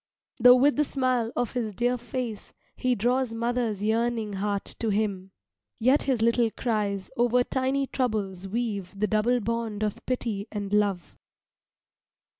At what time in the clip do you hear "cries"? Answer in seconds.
6.49-7.11